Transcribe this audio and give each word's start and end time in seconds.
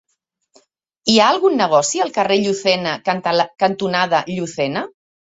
Hi 1.11 1.17
ha 1.17 1.25
algun 1.33 1.59
negoci 1.59 1.99
al 2.05 2.09
carrer 2.15 2.37
Llucena 2.43 2.93
cantonada 3.65 4.23
Llucena? 4.31 4.83